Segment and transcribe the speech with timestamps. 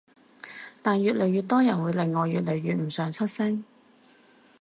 [0.81, 3.63] 但越嚟越多人會令我越嚟越唔想出聲